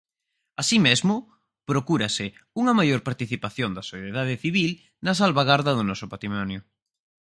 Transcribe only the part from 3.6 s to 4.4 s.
da sociedade